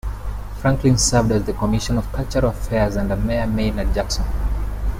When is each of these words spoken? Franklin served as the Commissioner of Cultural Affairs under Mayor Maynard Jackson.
Franklin 0.59 0.97
served 0.97 1.31
as 1.31 1.43
the 1.43 1.53
Commissioner 1.53 1.99
of 1.99 2.11
Cultural 2.11 2.49
Affairs 2.49 2.97
under 2.97 3.15
Mayor 3.15 3.45
Maynard 3.45 3.93
Jackson. 3.93 4.25